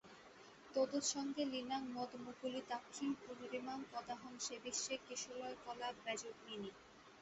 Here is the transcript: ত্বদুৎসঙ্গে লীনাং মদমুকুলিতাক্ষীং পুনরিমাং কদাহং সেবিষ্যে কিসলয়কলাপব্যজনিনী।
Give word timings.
ত্বদুৎসঙ্গে 0.69 1.43
লীনাং 1.45 1.81
মদমুকুলিতাক্ষীং 1.93 3.09
পুনরিমাং 3.21 3.77
কদাহং 3.91 4.33
সেবিষ্যে 4.45 4.95
কিসলয়কলাপব্যজনিনী। 5.05 6.71